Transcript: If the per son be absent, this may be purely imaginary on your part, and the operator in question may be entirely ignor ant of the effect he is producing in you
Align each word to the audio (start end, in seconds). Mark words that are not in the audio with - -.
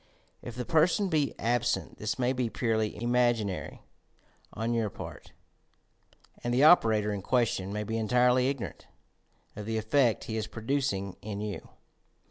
If 0.41 0.55
the 0.55 0.65
per 0.65 0.87
son 0.87 1.09
be 1.09 1.35
absent, 1.37 1.99
this 1.99 2.17
may 2.17 2.33
be 2.33 2.49
purely 2.49 2.95
imaginary 2.99 3.83
on 4.51 4.73
your 4.73 4.89
part, 4.89 5.31
and 6.43 6.51
the 6.51 6.63
operator 6.63 7.13
in 7.13 7.21
question 7.21 7.71
may 7.71 7.83
be 7.83 7.97
entirely 7.99 8.51
ignor 8.51 8.69
ant 8.69 8.87
of 9.55 9.67
the 9.67 9.77
effect 9.77 10.23
he 10.23 10.37
is 10.37 10.47
producing 10.47 11.17
in 11.21 11.39
you 11.39 11.69